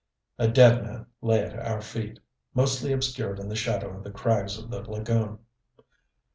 [0.39, 2.17] A dead man lay at our feet,
[2.55, 5.37] mostly obscured in the shadow of the crags of the lagoon.